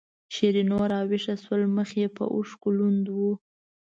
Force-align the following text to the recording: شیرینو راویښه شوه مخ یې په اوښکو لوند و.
شیرینو 0.33 0.79
راویښه 0.91 1.35
شوه 1.43 1.67
مخ 1.75 1.89
یې 2.01 2.07
په 2.17 2.23
اوښکو 2.35 2.69
لوند 2.77 3.05
و. 3.15 3.19